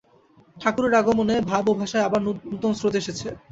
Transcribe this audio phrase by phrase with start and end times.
[0.57, 2.21] ঠাকুরের আগমনে ভাব ও ভাষায় আবার
[2.49, 3.27] নূতন স্রোত এসেছে।